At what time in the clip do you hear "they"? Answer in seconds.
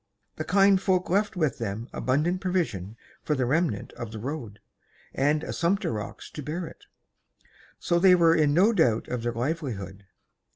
7.99-8.15